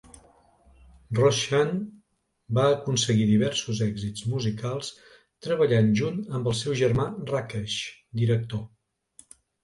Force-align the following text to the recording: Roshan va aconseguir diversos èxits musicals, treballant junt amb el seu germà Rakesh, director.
Roshan 1.17 1.73
va 2.57 2.63
aconseguir 2.77 3.27
diversos 3.31 3.81
èxits 3.87 4.23
musicals, 4.31 4.89
treballant 5.47 5.91
junt 5.99 6.17
amb 6.39 6.49
el 6.53 6.57
seu 6.61 6.77
germà 6.79 7.05
Rakesh, 7.33 7.77
director. 8.23 8.65